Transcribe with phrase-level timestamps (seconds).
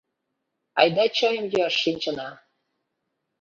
[0.79, 2.29] —Айда чайым йӱаш шинчына!